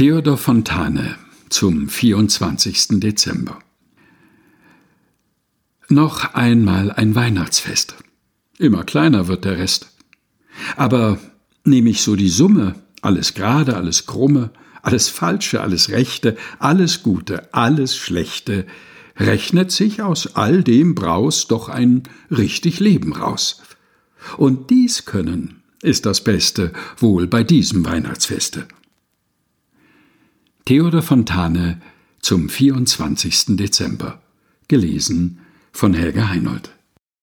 [0.00, 1.16] Theodor Fontane
[1.50, 3.00] zum 24.
[3.00, 3.58] Dezember.
[5.90, 7.96] Noch einmal ein Weihnachtsfest.
[8.58, 9.90] Immer kleiner wird der Rest.
[10.74, 11.18] Aber
[11.64, 17.52] nehme ich so die Summe, alles gerade, alles krumme, alles Falsche, alles Rechte, alles Gute,
[17.52, 18.64] alles Schlechte,
[19.18, 23.60] rechnet sich aus all dem Braus doch ein richtig Leben raus.
[24.38, 28.66] Und dies können ist das Beste wohl bei diesem Weihnachtsfeste.
[30.70, 31.80] Theodor Fontane
[32.20, 33.56] zum 24.
[33.56, 34.22] Dezember.
[34.68, 35.40] Gelesen
[35.72, 36.70] von Helga Heinold.